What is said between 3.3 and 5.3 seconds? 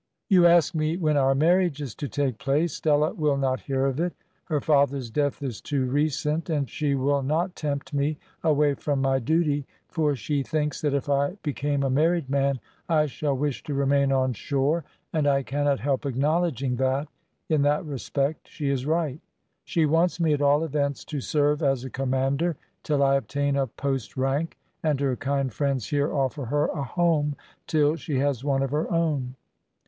not hear of it; her father's